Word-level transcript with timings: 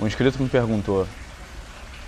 Um 0.00 0.06
inscrito 0.06 0.40
me 0.40 0.48
perguntou: 0.48 1.08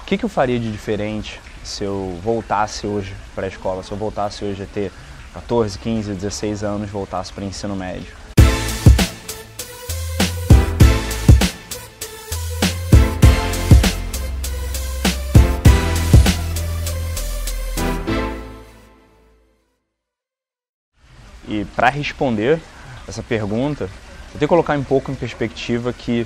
o 0.01 0.05
que, 0.05 0.17
que 0.17 0.25
eu 0.25 0.29
faria 0.29 0.61
de 0.61 0.71
diferente 0.71 1.41
se 1.65 1.83
eu 1.83 2.19
voltasse 2.23 2.87
hoje 2.87 3.17
para 3.35 3.47
a 3.47 3.49
escola, 3.49 3.83
se 3.83 3.91
eu 3.91 3.99
voltasse 3.99 4.45
hoje 4.45 4.63
a 4.63 4.67
ter 4.67 4.93
14, 5.35 5.77
15, 5.77 6.15
16 6.15 6.63
anos, 6.63 6.89
voltasse 6.89 7.33
para 7.33 7.43
o 7.43 7.47
ensino 7.47 7.75
médio? 7.75 8.15
E 21.49 21.65
para 21.75 21.89
responder 21.89 22.61
essa 23.09 23.25
pergunta, 23.25 23.85
eu 23.85 24.39
tenho 24.39 24.41
que 24.41 24.47
colocar 24.47 24.79
um 24.79 24.85
pouco 24.85 25.11
em 25.11 25.17
perspectiva 25.17 25.93
que 25.93 26.25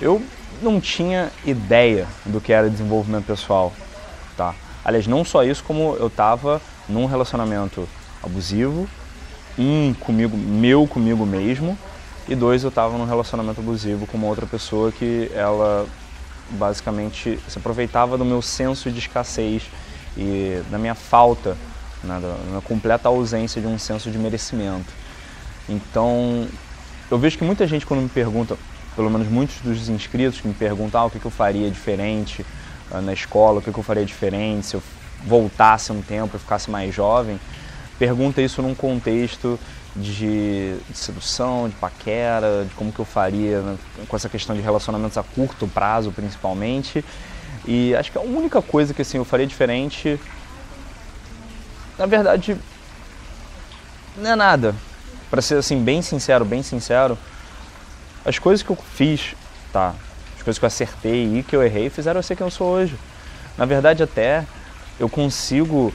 eu 0.00 0.20
não 0.62 0.80
tinha 0.80 1.30
ideia 1.44 2.06
do 2.24 2.40
que 2.40 2.52
era 2.52 2.70
desenvolvimento 2.70 3.26
pessoal, 3.26 3.72
tá? 4.36 4.54
Aliás, 4.84 5.06
não 5.06 5.24
só 5.24 5.44
isso, 5.44 5.62
como 5.64 5.96
eu 5.98 6.06
estava 6.06 6.60
num 6.88 7.06
relacionamento 7.06 7.88
abusivo, 8.22 8.88
um 9.58 9.94
comigo, 9.94 10.36
meu 10.36 10.86
comigo 10.86 11.26
mesmo, 11.26 11.76
e 12.28 12.34
dois, 12.34 12.62
eu 12.62 12.68
estava 12.68 12.96
num 12.96 13.04
relacionamento 13.04 13.60
abusivo 13.60 14.06
com 14.06 14.16
uma 14.16 14.28
outra 14.28 14.46
pessoa 14.46 14.92
que 14.92 15.30
ela 15.34 15.86
basicamente 16.50 17.38
se 17.48 17.58
aproveitava 17.58 18.16
do 18.16 18.24
meu 18.24 18.40
senso 18.40 18.90
de 18.90 18.98
escassez 18.98 19.64
e 20.16 20.62
da 20.70 20.78
minha 20.78 20.94
falta, 20.94 21.56
né, 22.02 22.20
da 22.20 22.34
minha 22.48 22.60
completa 22.60 23.08
ausência 23.08 23.60
de 23.60 23.66
um 23.66 23.78
senso 23.78 24.10
de 24.10 24.18
merecimento. 24.18 24.92
Então, 25.68 26.46
eu 27.10 27.18
vejo 27.18 27.38
que 27.38 27.44
muita 27.44 27.66
gente 27.66 27.86
quando 27.86 28.00
me 28.00 28.08
pergunta, 28.08 28.56
pelo 28.94 29.10
menos 29.10 29.28
muitos 29.28 29.60
dos 29.60 29.88
inscritos 29.88 30.40
que 30.40 30.48
me 30.48 30.54
perguntam 30.54 31.00
ah, 31.00 31.04
o 31.06 31.10
que, 31.10 31.24
eu 31.24 31.30
faria 31.30 31.70
diferente 31.70 32.44
uh, 32.90 33.00
na 33.00 33.12
escola, 33.12 33.58
o 33.58 33.62
que, 33.62 33.72
que 33.72 33.78
eu 33.78 33.84
faria 33.84 34.04
diferente 34.04 34.66
se 34.66 34.74
eu 34.74 34.82
voltasse 35.24 35.92
um 35.92 36.02
tempo 36.02 36.36
e 36.36 36.38
ficasse 36.38 36.70
mais 36.70 36.94
jovem, 36.94 37.38
pergunta 37.98 38.42
isso 38.42 38.60
num 38.60 38.74
contexto 38.74 39.58
de, 39.94 40.74
de, 40.88 40.96
sedução, 40.96 41.68
de 41.68 41.74
paquera, 41.76 42.64
de 42.68 42.74
como 42.74 42.92
que 42.92 42.98
eu 42.98 43.04
faria 43.04 43.60
né, 43.60 43.76
com 44.08 44.16
essa 44.16 44.28
questão 44.28 44.56
de 44.56 44.62
relacionamentos 44.62 45.16
a 45.18 45.22
curto 45.22 45.68
prazo, 45.68 46.10
principalmente. 46.10 47.04
E 47.66 47.94
acho 47.94 48.10
que 48.10 48.18
a 48.18 48.22
única 48.22 48.60
coisa 48.60 48.92
que 48.92 49.02
assim, 49.02 49.18
eu 49.18 49.24
faria 49.24 49.46
diferente, 49.46 50.18
na 51.98 52.06
verdade, 52.06 52.56
não 54.16 54.30
é 54.30 54.36
nada. 54.36 54.74
Para 55.30 55.40
ser 55.40 55.56
assim 55.56 55.82
bem 55.82 56.02
sincero, 56.02 56.44
bem 56.44 56.62
sincero, 56.62 57.16
as 58.24 58.38
coisas 58.38 58.62
que 58.62 58.70
eu 58.70 58.76
fiz, 58.76 59.34
tá? 59.72 59.94
As 60.36 60.42
coisas 60.42 60.58
que 60.58 60.64
eu 60.64 60.68
acertei 60.68 61.38
e 61.38 61.42
que 61.42 61.54
eu 61.54 61.62
errei 61.62 61.90
fizeram 61.90 62.18
eu 62.18 62.22
ser 62.22 62.36
quem 62.36 62.46
eu 62.46 62.50
sou 62.50 62.68
hoje. 62.68 62.96
Na 63.56 63.64
verdade, 63.64 64.02
até 64.02 64.44
eu 64.98 65.08
consigo 65.08 65.92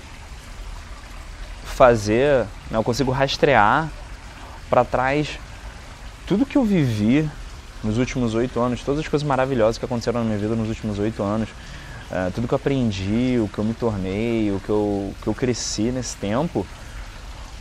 fazer, 1.63 2.45
né, 2.71 2.77
eu 2.77 2.83
consigo 2.83 3.11
rastrear 3.11 3.89
para 4.69 4.83
trás 4.83 5.39
tudo 6.25 6.45
que 6.45 6.57
eu 6.57 6.63
vivi 6.63 7.29
nos 7.83 7.97
últimos 7.97 8.33
oito 8.33 8.59
anos, 8.59 8.83
todas 8.83 8.99
as 8.99 9.07
coisas 9.07 9.25
maravilhosas 9.25 9.77
que 9.77 9.85
aconteceram 9.85 10.19
na 10.19 10.25
minha 10.25 10.37
vida 10.37 10.55
nos 10.55 10.67
últimos 10.67 10.99
oito 10.99 11.21
anos, 11.23 11.49
uh, 12.11 12.31
tudo 12.33 12.47
que 12.47 12.53
eu 12.53 12.57
aprendi, 12.57 13.39
o 13.39 13.47
que 13.47 13.59
eu 13.59 13.63
me 13.63 13.73
tornei, 13.73 14.51
o 14.51 14.59
que 14.59 14.69
eu, 14.69 15.13
que 15.21 15.27
eu 15.27 15.33
cresci 15.33 15.83
nesse 15.83 16.17
tempo, 16.17 16.65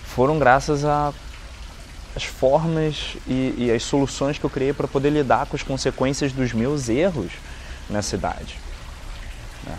foram 0.05 0.39
graças 0.39 0.85
a 0.85 1.13
as 2.17 2.25
formas 2.25 3.19
e, 3.29 3.55
e 3.59 3.71
as 3.71 3.83
soluções 3.83 4.39
que 4.39 4.45
eu 4.45 4.51
criei 4.51 4.73
para 4.73 4.89
poder 4.89 5.11
lidar 5.11 5.45
com 5.47 5.55
as 5.55 5.63
consequências 5.63 6.33
dos 6.33 6.55
meus 6.55 6.89
erros 6.89 7.31
nessa 7.91 8.17
idade. 8.17 8.59
Né? 9.65 9.77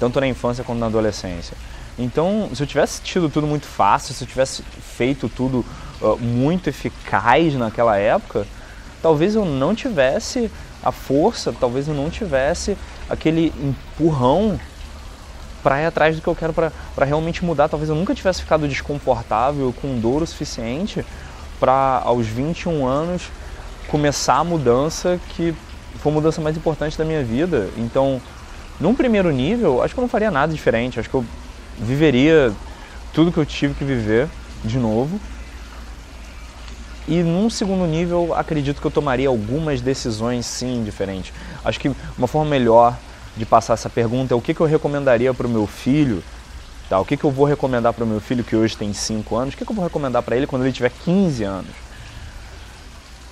Tanto 0.00 0.18
na 0.18 0.26
infância 0.26 0.64
quanto 0.64 0.78
na 0.78 0.86
adolescência. 0.86 1.54
Então, 1.98 2.50
se 2.54 2.62
eu 2.62 2.66
tivesse 2.66 3.02
tido 3.02 3.28
tudo 3.28 3.46
muito 3.46 3.66
fácil, 3.66 4.14
se 4.14 4.24
eu 4.24 4.28
tivesse 4.28 4.62
feito 4.96 5.28
tudo 5.28 5.64
uh, 6.00 6.18
muito 6.18 6.68
eficaz 6.70 7.54
naquela 7.54 7.98
época, 7.98 8.46
talvez 9.02 9.34
eu 9.34 9.44
não 9.44 9.74
tivesse 9.74 10.50
a 10.82 10.90
força, 10.90 11.52
talvez 11.52 11.86
eu 11.86 11.94
não 11.94 12.08
tivesse 12.08 12.76
aquele 13.08 13.52
empurrão 13.62 14.58
para 15.62 15.82
ir 15.82 15.86
atrás 15.86 16.16
do 16.16 16.22
que 16.22 16.28
eu 16.28 16.34
quero 16.34 16.52
para 16.52 17.04
realmente 17.04 17.44
mudar. 17.44 17.68
Talvez 17.68 17.88
eu 17.88 17.94
nunca 17.94 18.14
tivesse 18.14 18.42
ficado 18.42 18.66
desconfortável, 18.66 19.72
com 19.80 19.98
dor 19.98 20.22
o 20.22 20.26
suficiente 20.26 21.04
para 21.58 22.02
aos 22.04 22.26
21 22.26 22.86
anos 22.86 23.30
começar 23.88 24.36
a 24.36 24.44
mudança 24.44 25.20
que 25.30 25.54
foi 25.98 26.12
a 26.12 26.14
mudança 26.14 26.40
mais 26.40 26.56
importante 26.56 26.98
da 26.98 27.04
minha 27.04 27.22
vida. 27.22 27.68
Então, 27.76 28.20
num 28.80 28.94
primeiro 28.94 29.30
nível, 29.30 29.82
acho 29.82 29.94
que 29.94 30.00
eu 30.00 30.02
não 30.02 30.08
faria 30.08 30.30
nada 30.30 30.52
diferente. 30.52 30.98
Acho 30.98 31.08
que 31.08 31.14
eu 31.14 31.24
viveria 31.78 32.52
tudo 33.12 33.32
que 33.32 33.38
eu 33.38 33.46
tive 33.46 33.74
que 33.74 33.84
viver 33.84 34.28
de 34.64 34.78
novo. 34.78 35.20
E 37.06 37.22
num 37.22 37.50
segundo 37.50 37.86
nível, 37.86 38.34
acredito 38.34 38.80
que 38.80 38.86
eu 38.86 38.90
tomaria 38.90 39.28
algumas 39.28 39.80
decisões 39.80 40.46
sim 40.46 40.82
diferentes. 40.82 41.32
Acho 41.64 41.78
que 41.78 41.90
uma 42.16 42.26
forma 42.26 42.50
melhor 42.50 42.96
de 43.36 43.44
passar 43.44 43.74
essa 43.74 43.90
pergunta 43.90 44.32
é 44.32 44.36
o 44.36 44.40
que, 44.40 44.54
que 44.54 44.60
eu 44.60 44.66
recomendaria 44.66 45.32
para 45.34 45.46
o 45.46 45.50
meu 45.50 45.66
filho 45.66 46.22
Tá? 46.88 46.98
O 46.98 47.04
que, 47.04 47.16
que 47.16 47.24
eu 47.24 47.30
vou 47.30 47.46
recomendar 47.46 47.92
para 47.92 48.04
o 48.04 48.06
meu 48.06 48.20
filho 48.20 48.44
que 48.44 48.54
hoje 48.54 48.76
tem 48.76 48.92
5 48.92 49.36
anos? 49.36 49.54
O 49.54 49.56
que, 49.56 49.64
que 49.64 49.70
eu 49.70 49.76
vou 49.76 49.84
recomendar 49.84 50.22
para 50.22 50.36
ele 50.36 50.46
quando 50.46 50.64
ele 50.64 50.72
tiver 50.72 50.90
15 50.90 51.44
anos? 51.44 51.70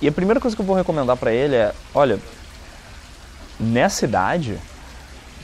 E 0.01 0.07
a 0.07 0.11
primeira 0.11 0.39
coisa 0.39 0.55
que 0.55 0.61
eu 0.61 0.65
vou 0.65 0.75
recomendar 0.75 1.15
para 1.15 1.31
ele 1.31 1.55
é: 1.55 1.73
olha, 1.93 2.19
nessa 3.59 4.05
idade, 4.05 4.57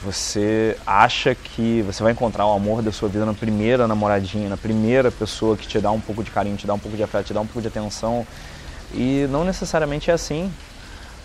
você 0.03 0.75
acha 0.85 1.35
que 1.35 1.81
você 1.83 2.01
vai 2.01 2.11
encontrar 2.11 2.45
o 2.45 2.53
amor 2.53 2.81
da 2.81 2.91
sua 2.91 3.07
vida 3.07 3.25
na 3.25 3.33
primeira 3.33 3.87
namoradinha, 3.87 4.49
na 4.49 4.57
primeira 4.57 5.11
pessoa 5.11 5.55
que 5.55 5.67
te 5.67 5.79
dá 5.79 5.91
um 5.91 6.01
pouco 6.01 6.23
de 6.23 6.31
carinho, 6.31 6.57
te 6.57 6.65
dá 6.65 6.73
um 6.73 6.79
pouco 6.79 6.97
de 6.97 7.03
afeto, 7.03 7.27
te 7.27 7.33
dá 7.33 7.41
um 7.41 7.45
pouco 7.45 7.61
de 7.61 7.67
atenção. 7.67 8.25
E 8.93 9.27
não 9.29 9.43
necessariamente 9.43 10.09
é 10.09 10.13
assim. 10.13 10.51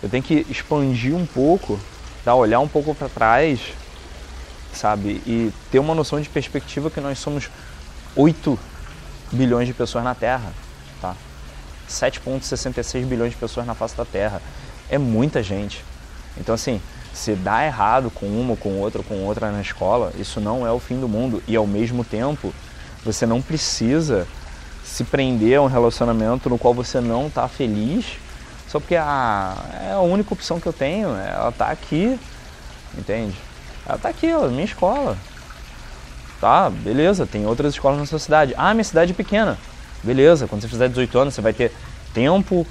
Eu 0.03 0.09
tenho 0.09 0.21
que 0.21 0.45
expandir 0.49 1.15
um 1.15 1.25
pouco, 1.25 1.79
tá? 2.23 2.35
olhar 2.35 2.59
um 2.59 2.67
pouco 2.67 2.93
para 2.93 3.09
trás 3.09 3.59
sabe? 4.75 5.21
E 5.25 5.51
ter 5.71 5.79
uma 5.79 5.95
noção 5.95 6.19
de 6.21 6.29
perspectiva 6.29 6.89
que 6.89 6.99
nós 6.99 7.19
somos 7.19 7.49
8 8.15 8.57
bilhões 9.31 9.67
de 9.67 9.73
pessoas 9.73 10.03
na 10.03 10.13
Terra, 10.13 10.51
tá? 11.01 11.15
7,66 11.89 13.05
bilhões 13.05 13.31
de 13.31 13.37
pessoas 13.37 13.65
na 13.65 13.73
face 13.73 13.95
da 13.95 14.05
Terra. 14.05 14.41
É 14.89 14.97
muita 14.97 15.41
gente. 15.41 15.83
Então, 16.37 16.53
assim, 16.53 16.81
se 17.13 17.33
dá 17.33 17.65
errado 17.65 18.11
com 18.11 18.25
uma, 18.25 18.55
com 18.55 18.79
outra, 18.79 18.99
ou 18.99 19.03
com 19.03 19.23
outra 19.23 19.51
na 19.51 19.61
escola, 19.61 20.11
isso 20.17 20.39
não 20.39 20.65
é 20.65 20.71
o 20.71 20.79
fim 20.79 20.99
do 20.99 21.07
mundo. 21.07 21.41
E 21.47 21.55
ao 21.55 21.65
mesmo 21.65 22.03
tempo, 22.03 22.53
você 23.03 23.25
não 23.25 23.41
precisa 23.41 24.27
se 24.83 25.03
prender 25.03 25.57
a 25.57 25.61
um 25.61 25.67
relacionamento 25.67 26.49
no 26.49 26.57
qual 26.57 26.73
você 26.73 27.01
não 27.01 27.27
está 27.27 27.47
feliz 27.47 28.17
só 28.75 28.79
porque 28.79 28.97
ah, 28.97 29.55
é 29.87 29.91
a 29.93 30.01
única 30.01 30.33
opção 30.33 30.59
que 30.59 30.67
eu 30.67 30.73
tenho, 30.73 31.07
ela 31.15 31.47
está 31.47 31.67
aqui, 31.67 32.19
entende? 32.97 33.33
Ela 33.85 33.97
tá 33.97 34.09
aqui, 34.09 34.33
ó, 34.33 34.47
minha 34.47 34.65
escola. 34.65 35.17
Tá, 36.41 36.69
beleza, 36.69 37.25
tem 37.25 37.45
outras 37.45 37.73
escolas 37.73 37.99
na 37.99 38.05
sua 38.05 38.19
cidade. 38.19 38.53
Ah, 38.57 38.73
minha 38.73 38.83
cidade 38.83 39.11
é 39.11 39.15
pequena. 39.15 39.57
Beleza, 40.03 40.47
quando 40.47 40.61
você 40.61 40.67
fizer 40.67 40.89
18 40.89 41.19
anos, 41.19 41.33
você 41.33 41.41
vai 41.41 41.53
ter 41.53 41.71
tempo 42.13 42.65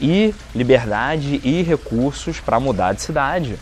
e 0.00 0.34
liberdade 0.54 1.40
e 1.42 1.62
recursos 1.62 2.40
para 2.40 2.60
mudar 2.60 2.92
de 2.92 3.02
cidade. 3.02 3.58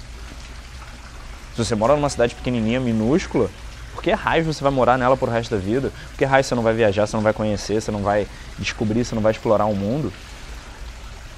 Se 1.55 1.65
você 1.65 1.75
mora 1.75 1.97
numa 1.97 2.11
cidade 2.11 2.35
pequenininha, 2.35 2.79
minúscula, 2.79 3.49
por 3.95 4.03
que 4.03 4.13
raio 4.13 4.45
você 4.45 4.63
vai 4.63 4.71
morar 4.71 4.99
nela 4.99 5.17
por 5.17 5.29
resto 5.29 5.55
da 5.55 5.61
vida? 5.61 5.91
Por 6.11 6.19
que 6.19 6.25
raio 6.25 6.45
você 6.45 6.55
não 6.55 6.63
vai 6.63 6.75
viajar, 6.75 7.07
você 7.07 7.17
não 7.17 7.23
vai 7.23 7.33
conhecer, 7.33 7.81
você 7.81 7.91
não 7.91 8.03
vai 8.03 8.27
descobrir, 8.59 9.05
você 9.05 9.15
não 9.15 9.23
vai 9.23 9.33
explorar 9.33 9.65
o 9.65 9.75
mundo? 9.75 10.13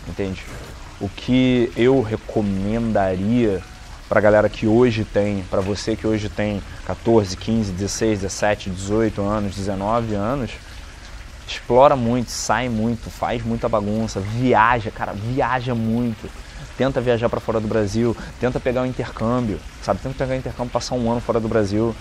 Entende? 0.09 0.45
O 1.01 1.09
que 1.09 1.73
eu 1.77 2.03
recomendaria 2.03 3.63
para 4.09 4.19
a 4.19 4.23
galera 4.23 4.49
que 4.49 4.67
hoje 4.67 5.05
tem, 5.05 5.45
para 5.51 5.61
você 5.61 5.95
que 5.95 6.07
hoje 6.07 6.29
tem 6.29 6.63
14, 6.87 7.37
15, 7.37 7.73
16, 7.73 8.21
17, 8.21 8.71
18 8.71 9.23
anos, 9.23 9.55
19 9.55 10.15
anos, 10.15 10.53
explora 11.47 11.95
muito, 11.95 12.31
sai 12.31 12.69
muito, 12.69 13.11
faz 13.11 13.45
muita 13.45 13.69
bagunça, 13.69 14.19
viaja, 14.21 14.91
cara, 14.91 15.13
viaja 15.13 15.75
muito. 15.75 16.29
Tenta 16.77 17.01
viajar 17.01 17.29
para 17.29 17.41
fora 17.41 17.61
do 17.61 17.69
Brasil, 17.69 18.17
tenta 18.41 18.59
pegar 18.59 18.83
um 18.83 18.87
intercâmbio, 18.87 19.59
sabe? 19.83 20.01
Tenta 20.01 20.15
pegar 20.15 20.35
um 20.35 20.39
intercâmbio, 20.39 20.73
passar 20.73 20.95
um 20.95 21.11
ano 21.11 21.21
fora 21.21 21.41
do 21.41 21.49
Brasil, 21.49 21.95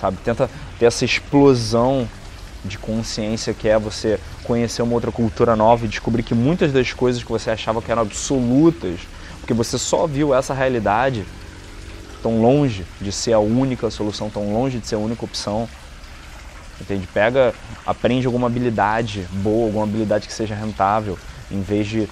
sabe? 0.00 0.16
Tenta 0.24 0.50
ter 0.78 0.86
essa 0.86 1.04
explosão 1.04 2.08
de 2.64 2.78
consciência 2.78 3.54
que 3.54 3.68
é 3.68 3.78
você 3.78 4.18
conhecer 4.44 4.82
uma 4.82 4.94
outra 4.94 5.12
cultura 5.12 5.54
nova 5.54 5.84
e 5.84 5.88
descobrir 5.88 6.22
que 6.22 6.34
muitas 6.34 6.72
das 6.72 6.92
coisas 6.92 7.22
que 7.22 7.30
você 7.30 7.50
achava 7.50 7.80
que 7.80 7.90
eram 7.90 8.02
absolutas 8.02 9.00
porque 9.50 9.54
você 9.54 9.78
só 9.78 10.06
viu 10.06 10.32
essa 10.32 10.54
realidade 10.54 11.26
tão 12.22 12.40
longe 12.40 12.86
de 13.00 13.10
ser 13.10 13.32
a 13.32 13.40
única 13.40 13.90
solução, 13.90 14.30
tão 14.30 14.52
longe 14.52 14.78
de 14.78 14.86
ser 14.86 14.94
a 14.94 14.98
única 14.98 15.24
opção. 15.24 15.68
Entende? 16.80 17.04
Pega, 17.08 17.52
aprende 17.84 18.26
alguma 18.26 18.46
habilidade 18.46 19.26
boa, 19.32 19.66
alguma 19.66 19.82
habilidade 19.82 20.28
que 20.28 20.32
seja 20.32 20.54
rentável, 20.54 21.18
em 21.50 21.60
vez 21.62 21.88
de 21.88 22.08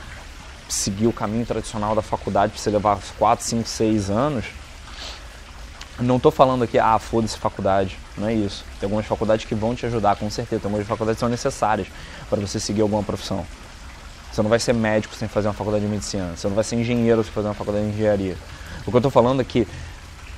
seguir 0.69 1.06
o 1.06 1.12
caminho 1.12 1.46
tradicional 1.46 1.94
da 1.94 2.02
faculdade 2.02 2.52
para 2.52 2.61
você 2.61 2.70
levar 2.70 2.99
4, 3.17 3.44
5, 3.44 3.69
6 3.69 4.11
anos, 4.11 4.46
não 6.00 6.17
estou 6.17 6.32
falando 6.32 6.64
aqui, 6.64 6.76
ah, 6.76 6.99
foda-se 6.99 7.38
faculdade. 7.38 7.96
Não 8.17 8.26
é 8.26 8.34
isso. 8.34 8.64
Tem 8.81 8.87
algumas 8.88 9.06
faculdades 9.06 9.44
que 9.44 9.55
vão 9.55 9.76
te 9.76 9.87
ajudar, 9.87 10.17
com 10.17 10.29
certeza. 10.29 10.62
Tem 10.62 10.69
algumas 10.69 10.88
faculdades 10.88 11.19
que 11.19 11.20
são 11.20 11.29
necessárias 11.29 11.87
para 12.29 12.41
você 12.41 12.58
seguir 12.58 12.81
alguma 12.81 13.05
profissão. 13.05 13.46
Você 14.38 14.43
não 14.44 14.50
vai 14.50 14.61
ser 14.61 14.73
médico 14.73 15.17
sem 15.17 15.26
fazer 15.26 15.49
uma 15.49 15.52
faculdade 15.52 15.85
de 15.85 15.90
medicina. 15.90 16.37
Você 16.37 16.46
não 16.46 16.55
vai 16.55 16.62
ser 16.62 16.76
engenheiro 16.76 17.25
sem 17.25 17.32
fazer 17.32 17.49
uma 17.49 17.55
faculdade 17.55 17.87
de 17.87 17.93
engenharia. 17.93 18.37
O 18.87 18.90
que 18.93 18.96
eu 18.96 18.99
estou 18.99 19.11
falando 19.11 19.43
é 19.43 19.44
que 19.44 19.67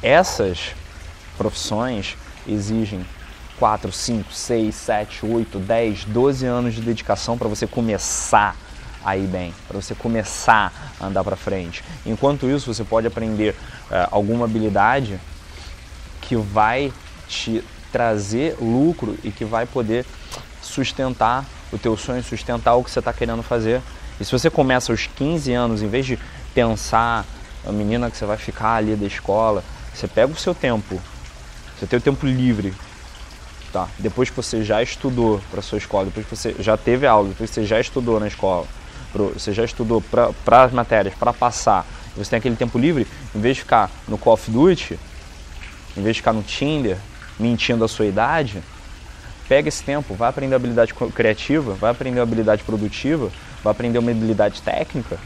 essas 0.02 0.74
profissões 1.36 2.16
exigem 2.48 3.04
4, 3.58 3.92
5, 3.92 4.32
6, 4.32 4.74
7, 4.74 5.26
8, 5.26 5.58
10, 5.58 6.04
12 6.06 6.46
anos 6.46 6.74
de 6.76 6.80
dedicação 6.80 7.36
para 7.36 7.46
você 7.46 7.66
começar 7.66 8.56
a 9.04 9.18
ir 9.18 9.26
bem, 9.26 9.52
para 9.68 9.78
você 9.78 9.94
começar 9.94 10.72
a 10.98 11.06
andar 11.06 11.22
para 11.22 11.36
frente. 11.36 11.84
Enquanto 12.06 12.48
isso, 12.48 12.72
você 12.72 12.82
pode 12.82 13.06
aprender 13.06 13.50
uh, 13.50 14.08
alguma 14.10 14.46
habilidade 14.46 15.20
que 16.22 16.36
vai 16.36 16.90
te 17.28 17.62
trazer 17.92 18.56
lucro 18.58 19.18
e 19.22 19.30
que 19.30 19.44
vai 19.44 19.66
poder 19.66 20.06
sustentar 20.62 21.44
o 21.72 21.78
teu 21.78 21.96
sonho, 21.96 22.22
sustentar 22.22 22.74
o 22.74 22.84
que 22.84 22.90
você 22.90 22.98
está 22.98 23.12
querendo 23.12 23.42
fazer. 23.42 23.80
E 24.20 24.24
se 24.24 24.32
você 24.32 24.50
começa 24.50 24.92
aos 24.92 25.06
15 25.06 25.52
anos, 25.52 25.82
em 25.82 25.88
vez 25.88 26.06
de 26.06 26.18
pensar 26.54 27.24
a 27.66 27.72
menina 27.72 28.10
que 28.10 28.16
você 28.16 28.24
vai 28.24 28.36
ficar 28.36 28.74
ali 28.74 28.96
da 28.96 29.06
escola, 29.06 29.62
você 29.94 30.08
pega 30.08 30.32
o 30.32 30.36
seu 30.36 30.54
tempo, 30.54 31.00
você 31.78 31.86
tem 31.86 31.98
o 31.98 32.02
tempo 32.02 32.26
livre, 32.26 32.74
tá? 33.72 33.88
Depois 33.98 34.30
que 34.30 34.36
você 34.36 34.62
já 34.62 34.82
estudou 34.82 35.40
para 35.50 35.62
sua 35.62 35.78
escola, 35.78 36.06
depois 36.06 36.26
que 36.26 36.36
você 36.36 36.54
já 36.58 36.76
teve 36.76 37.06
aula, 37.06 37.28
depois 37.28 37.50
que 37.50 37.54
você 37.54 37.64
já 37.64 37.80
estudou 37.80 38.20
na 38.20 38.28
escola, 38.28 38.66
você 39.34 39.52
já 39.52 39.64
estudou 39.64 40.00
para 40.00 40.64
as 40.64 40.72
matérias, 40.72 41.14
para 41.14 41.32
passar, 41.32 41.86
você 42.16 42.30
tem 42.30 42.38
aquele 42.38 42.56
tempo 42.56 42.78
livre, 42.78 43.06
em 43.34 43.40
vez 43.40 43.56
de 43.56 43.62
ficar 43.62 43.90
no 44.06 44.18
Call 44.18 44.34
of 44.34 44.50
Duty, 44.50 44.98
em 45.96 46.02
vez 46.02 46.16
de 46.16 46.20
ficar 46.20 46.32
no 46.32 46.42
Tinder, 46.42 46.96
mentindo 47.38 47.84
a 47.84 47.88
sua 47.88 48.06
idade, 48.06 48.62
pega 49.50 49.68
esse 49.68 49.82
tempo, 49.82 50.14
vai 50.14 50.28
aprender 50.28 50.54
habilidade 50.54 50.94
criativa, 50.94 51.74
vai 51.74 51.90
aprender 51.90 52.20
habilidade 52.20 52.62
produtiva, 52.62 53.32
vai 53.64 53.72
aprender 53.72 53.98
uma 53.98 54.12
habilidade 54.12 54.62
técnica 54.62 55.18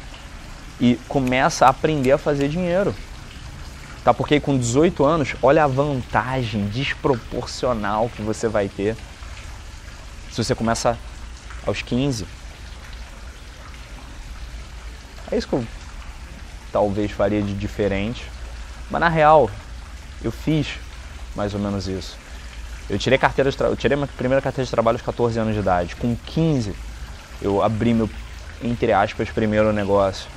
e 0.80 0.98
começa 1.06 1.66
a 1.66 1.68
aprender 1.68 2.12
a 2.12 2.16
fazer 2.16 2.48
dinheiro. 2.48 2.94
Tá? 4.02 4.14
Porque 4.14 4.40
com 4.40 4.56
18 4.56 5.04
anos, 5.04 5.34
olha 5.42 5.64
a 5.64 5.66
vantagem 5.66 6.68
desproporcional 6.68 8.08
que 8.08 8.22
você 8.22 8.48
vai 8.48 8.66
ter 8.66 8.96
se 10.32 10.42
você 10.42 10.54
começa 10.54 10.96
aos 11.66 11.82
15. 11.82 12.26
É 15.30 15.36
isso 15.36 15.48
que 15.48 15.52
eu 15.52 15.66
talvez 16.72 17.10
faria 17.10 17.42
de 17.42 17.52
diferente. 17.52 18.24
Mas 18.90 19.02
na 19.02 19.10
real, 19.10 19.50
eu 20.22 20.32
fiz 20.32 20.78
mais 21.36 21.52
ou 21.52 21.60
menos 21.60 21.86
isso. 21.86 22.23
Eu 22.88 22.98
tirei 22.98 23.18
carteira 23.18 23.50
de 23.50 23.58
eu 23.60 23.76
tirei 23.76 23.96
minha 23.96 24.06
primeira 24.06 24.42
carteira 24.42 24.64
de 24.64 24.70
trabalho 24.70 24.96
aos 24.96 25.02
14 25.02 25.38
anos 25.38 25.54
de 25.54 25.60
idade. 25.60 25.96
Com 25.96 26.14
15, 26.14 26.74
eu 27.40 27.62
abri 27.62 27.94
meu, 27.94 28.10
entre 28.62 28.92
aspas, 28.92 29.30
primeiro 29.30 29.72
negócio, 29.72 30.28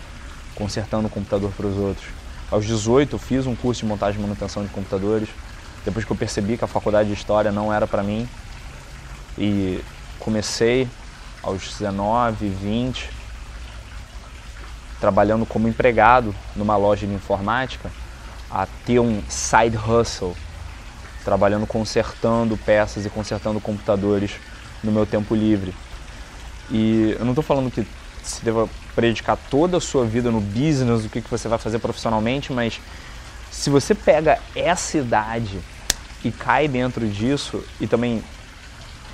consertando 0.55 1.07
o 1.07 1.09
computador 1.09 1.51
para 1.51 1.67
os 1.67 1.77
outros. 1.77 2.07
Aos 2.49 2.65
18, 2.65 3.15
eu 3.15 3.19
fiz 3.19 3.45
um 3.45 3.55
curso 3.55 3.81
de 3.81 3.87
montagem 3.87 4.17
e 4.17 4.23
manutenção 4.23 4.63
de 4.63 4.69
computadores. 4.69 5.27
Depois 5.83 6.05
que 6.05 6.11
eu 6.11 6.15
percebi 6.15 6.57
que 6.57 6.63
a 6.63 6.67
faculdade 6.67 7.09
de 7.09 7.15
História 7.15 7.51
não 7.51 7.73
era 7.73 7.85
para 7.85 8.01
mim. 8.01 8.27
E 9.37 9.83
comecei 10.17 10.87
aos 11.43 11.63
19, 11.77 12.47
20, 12.47 13.09
trabalhando 15.01 15.45
como 15.45 15.67
empregado 15.67 16.33
numa 16.55 16.77
loja 16.77 17.05
de 17.05 17.13
informática, 17.13 17.91
a 18.49 18.65
ter 18.85 18.99
um 18.99 19.21
side 19.27 19.77
hustle 19.77 20.35
trabalhando 21.27 21.67
consertando 21.67 22.55
peças 22.55 23.05
e 23.05 23.09
consertando 23.09 23.59
computadores 23.59 24.31
no 24.81 24.93
meu 24.93 25.05
tempo 25.05 25.35
livre. 25.35 25.75
E 26.71 27.17
eu 27.19 27.25
não 27.25 27.33
estou 27.33 27.43
falando 27.43 27.69
que 27.69 27.85
se 28.23 28.45
deva 28.45 28.69
predicar 28.95 29.37
toda 29.49 29.75
a 29.75 29.81
sua 29.81 30.05
vida 30.05 30.31
no 30.31 30.39
business, 30.39 31.03
o 31.03 31.09
que, 31.09 31.21
que 31.21 31.29
você 31.29 31.49
vai 31.49 31.59
fazer 31.59 31.79
profissionalmente, 31.79 32.53
mas 32.53 32.79
se 33.51 33.69
você 33.69 33.93
pega 33.93 34.39
essa 34.55 34.99
idade 34.99 35.59
e 36.23 36.31
cai 36.31 36.65
dentro 36.65 37.05
disso 37.05 37.61
e 37.77 37.87
também 37.87 38.23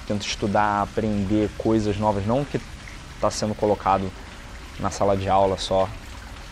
tenta 0.07 0.24
estudar, 0.24 0.83
aprender 0.83 1.50
coisas 1.57 1.98
novas, 1.98 2.27
não 2.27 2.45
que 2.45 2.62
está 3.16 3.31
sendo 3.31 3.56
colocado 3.56 4.12
na 4.80 4.92
sala 4.92 5.18
de 5.18 5.27
aula 5.27 5.57
só, 5.57 5.89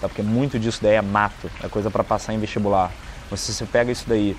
tá? 0.01 0.09
porque 0.09 0.23
muito 0.23 0.57
disso 0.57 0.79
daí 0.81 0.95
é 0.95 1.01
mato, 1.03 1.51
é 1.63 1.69
coisa 1.69 1.91
para 1.91 2.03
passar 2.03 2.33
em 2.33 2.39
vestibular. 2.39 2.91
Mas 3.29 3.41
se 3.41 3.53
você 3.53 3.65
pega 3.67 3.91
isso 3.91 4.05
daí 4.07 4.35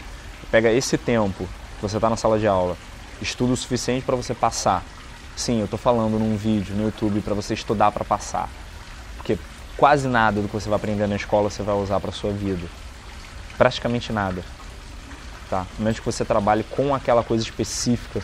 pega 0.53 0.71
esse 0.71 0.99
tempo 0.99 1.49
que 1.77 1.83
você 1.83 1.97
está 1.97 2.11
na 2.11 2.17
sala 2.17 2.39
de 2.39 2.47
aula, 2.47 2.77
estuda 3.23 3.55
o 3.55 3.57
suficiente 3.57 4.05
para 4.05 4.15
você 4.15 4.35
passar. 4.35 4.85
Sim, 5.35 5.61
eu 5.61 5.65
estou 5.65 5.79
falando 5.79 6.19
num 6.19 6.37
vídeo 6.37 6.77
no 6.77 6.85
YouTube 6.85 7.23
para 7.23 7.33
você 7.33 7.55
estudar 7.55 7.91
para 7.91 8.05
passar, 8.05 8.51
porque 9.17 9.39
quase 9.79 10.07
nada 10.07 10.43
do 10.43 10.49
que 10.49 10.53
você 10.53 10.69
vai 10.69 10.77
aprender 10.77 11.07
na 11.07 11.17
escola 11.17 11.49
você 11.49 11.63
vai 11.63 11.75
usar 11.75 11.99
para 12.01 12.13
sua 12.13 12.31
vida, 12.31 12.69
praticamente 13.57 14.13
nada, 14.13 14.45
tá? 15.49 15.67
A 15.79 15.83
menos 15.83 15.99
que 15.99 16.05
você 16.05 16.23
trabalhe 16.23 16.65
com 16.65 16.95
aquela 16.95 17.25
coisa 17.25 17.43
específica, 17.43 18.21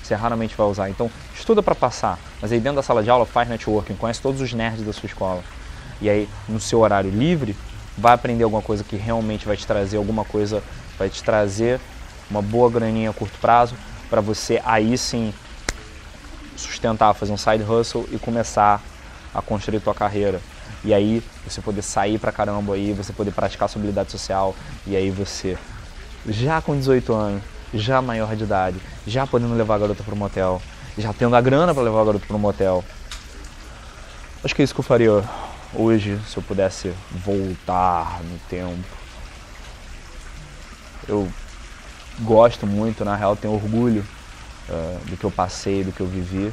você 0.00 0.14
raramente 0.14 0.54
vai 0.56 0.66
usar. 0.68 0.88
Então, 0.90 1.10
estuda 1.34 1.60
para 1.60 1.74
passar, 1.74 2.20
mas 2.40 2.52
aí 2.52 2.60
dentro 2.60 2.76
da 2.76 2.82
sala 2.84 3.02
de 3.02 3.10
aula 3.10 3.26
faz 3.26 3.48
networking, 3.48 3.96
conhece 3.96 4.22
todos 4.22 4.40
os 4.40 4.52
nerds 4.52 4.86
da 4.86 4.92
sua 4.92 5.08
escola. 5.08 5.42
E 6.00 6.08
aí, 6.08 6.28
no 6.48 6.60
seu 6.60 6.78
horário 6.80 7.10
livre, 7.10 7.56
vai 7.98 8.12
aprender 8.12 8.44
alguma 8.44 8.62
coisa 8.62 8.84
que 8.84 8.94
realmente 8.94 9.44
vai 9.44 9.56
te 9.56 9.66
trazer 9.66 9.96
alguma 9.96 10.24
coisa 10.24 10.62
vai 11.02 11.10
te 11.10 11.20
trazer 11.20 11.80
uma 12.30 12.40
boa 12.40 12.70
graninha 12.70 13.10
a 13.10 13.12
curto 13.12 13.36
prazo 13.40 13.74
para 14.08 14.20
você 14.20 14.62
aí 14.64 14.96
sim 14.96 15.34
sustentar, 16.56 17.12
fazer 17.12 17.32
um 17.32 17.36
side 17.36 17.64
hustle 17.64 18.08
e 18.12 18.18
começar 18.18 18.80
a 19.34 19.42
construir 19.42 19.80
tua 19.80 19.94
carreira. 19.94 20.40
E 20.84 20.94
aí 20.94 21.20
você 21.44 21.60
poder 21.60 21.82
sair 21.82 22.20
pra 22.20 22.30
caramba 22.30 22.74
aí, 22.74 22.92
você 22.92 23.12
poder 23.12 23.32
praticar 23.32 23.68
sua 23.68 23.80
habilidade 23.80 24.12
social 24.12 24.54
e 24.86 24.94
aí 24.94 25.10
você 25.10 25.58
já 26.24 26.62
com 26.62 26.78
18 26.78 27.12
anos, 27.12 27.42
já 27.74 28.00
maior 28.00 28.36
de 28.36 28.44
idade, 28.44 28.78
já 29.04 29.26
podendo 29.26 29.54
levar 29.54 29.74
a 29.74 29.78
garota 29.78 30.04
para 30.04 30.14
um 30.14 30.18
motel, 30.18 30.62
já 30.96 31.12
tendo 31.12 31.34
a 31.34 31.40
grana 31.40 31.74
para 31.74 31.82
levar 31.82 32.02
a 32.02 32.04
garota 32.04 32.26
para 32.26 32.36
um 32.36 32.38
motel. 32.40 32.84
Acho 34.44 34.54
que 34.54 34.62
é 34.62 34.64
isso 34.64 34.74
que 34.74 34.80
eu 34.80 34.84
faria 34.84 35.24
hoje 35.74 36.16
se 36.28 36.36
eu 36.36 36.42
pudesse 36.44 36.94
voltar 37.10 38.20
no 38.22 38.38
tempo 38.48 39.01
eu 41.08 41.28
gosto 42.20 42.66
muito, 42.66 43.04
na 43.04 43.16
real 43.16 43.36
tenho 43.36 43.54
orgulho 43.54 44.04
uh, 44.68 44.98
do 45.06 45.16
que 45.16 45.24
eu 45.24 45.30
passei, 45.30 45.82
do 45.82 45.92
que 45.92 46.00
eu 46.00 46.06
vivi, 46.06 46.52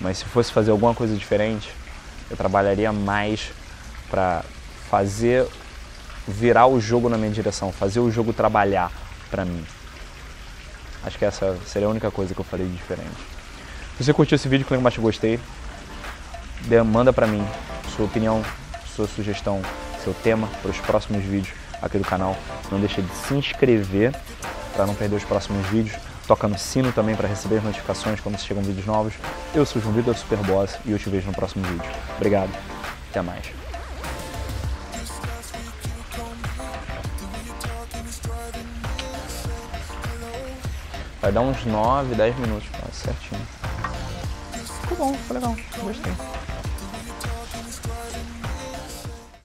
mas 0.00 0.18
se 0.18 0.24
fosse 0.24 0.52
fazer 0.52 0.70
alguma 0.70 0.94
coisa 0.94 1.14
diferente, 1.16 1.72
eu 2.30 2.36
trabalharia 2.36 2.92
mais 2.92 3.50
para 4.10 4.44
fazer 4.90 5.46
virar 6.26 6.66
o 6.66 6.80
jogo 6.80 7.08
na 7.08 7.16
minha 7.16 7.30
direção, 7.30 7.72
fazer 7.72 8.00
o 8.00 8.10
jogo 8.10 8.32
trabalhar 8.32 8.92
para 9.30 9.44
mim. 9.44 9.64
Acho 11.04 11.18
que 11.18 11.24
essa 11.24 11.56
seria 11.66 11.88
a 11.88 11.90
única 11.90 12.10
coisa 12.10 12.34
que 12.34 12.40
eu 12.40 12.44
faria 12.44 12.66
de 12.66 12.72
diferente. 12.72 13.16
Se 13.96 14.04
você 14.04 14.12
curtiu 14.12 14.36
esse 14.36 14.48
vídeo, 14.48 14.66
clica 14.66 14.82
mais 14.82 14.96
gostei. 14.96 15.40
Manda 16.84 17.12
para 17.12 17.26
mim 17.26 17.44
sua 17.96 18.04
opinião, 18.04 18.44
sua 18.94 19.06
sugestão, 19.06 19.62
seu 20.02 20.12
tema 20.12 20.48
para 20.60 20.70
os 20.70 20.78
próximos 20.78 21.22
vídeos 21.24 21.67
aqui 21.82 21.98
do 21.98 22.04
canal. 22.04 22.36
Não 22.70 22.78
deixe 22.78 23.02
de 23.02 23.14
se 23.14 23.34
inscrever 23.34 24.14
para 24.74 24.86
não 24.86 24.94
perder 24.94 25.16
os 25.16 25.24
próximos 25.24 25.66
vídeos. 25.66 25.96
Toca 26.26 26.46
no 26.46 26.58
sino 26.58 26.92
também 26.92 27.16
para 27.16 27.26
receber 27.26 27.62
notificações 27.62 28.20
quando 28.20 28.38
chegam 28.38 28.62
vídeos 28.62 28.86
novos. 28.86 29.14
Eu 29.54 29.64
sou 29.64 29.80
o 29.80 29.82
João 29.82 29.94
Vitor 29.94 30.16
Superboss 30.16 30.78
e 30.84 30.92
eu 30.92 30.98
te 30.98 31.08
vejo 31.08 31.26
no 31.26 31.32
próximo 31.32 31.64
vídeo. 31.66 31.90
Obrigado. 32.16 32.50
Até 33.10 33.22
mais. 33.22 33.46
Vai 41.20 41.32
dar 41.32 41.40
uns 41.40 41.64
9, 41.64 42.14
10 42.14 42.36
minutos, 42.38 42.68
certinho. 42.92 43.40
Ficou 44.82 44.96
bom, 44.96 45.14
ficou 45.14 45.34
legal, 45.34 45.56
gostei. 45.82 46.37